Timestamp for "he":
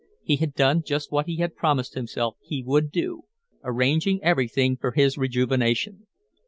0.23-0.37, 1.27-1.35, 2.41-2.63